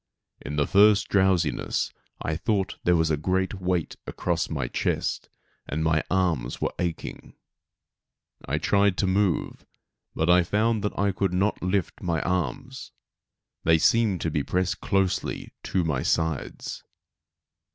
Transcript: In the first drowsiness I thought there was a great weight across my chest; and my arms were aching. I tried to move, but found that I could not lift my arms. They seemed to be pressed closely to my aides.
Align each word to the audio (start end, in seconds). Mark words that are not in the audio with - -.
In 0.43 0.55
the 0.55 0.65
first 0.65 1.09
drowsiness 1.09 1.93
I 2.23 2.35
thought 2.35 2.79
there 2.83 2.95
was 2.95 3.11
a 3.11 3.17
great 3.17 3.61
weight 3.61 3.97
across 4.07 4.49
my 4.49 4.67
chest; 4.67 5.29
and 5.69 5.83
my 5.83 6.03
arms 6.09 6.59
were 6.59 6.73
aching. 6.79 7.35
I 8.47 8.57
tried 8.57 8.97
to 8.97 9.05
move, 9.05 9.63
but 10.15 10.43
found 10.47 10.83
that 10.83 10.97
I 10.97 11.11
could 11.11 11.33
not 11.33 11.61
lift 11.61 12.01
my 12.01 12.19
arms. 12.23 12.93
They 13.63 13.77
seemed 13.77 14.21
to 14.21 14.31
be 14.31 14.41
pressed 14.41 14.81
closely 14.81 15.53
to 15.65 15.83
my 15.83 15.99
aides. 16.17 16.81